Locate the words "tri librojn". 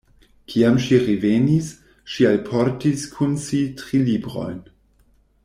3.83-4.59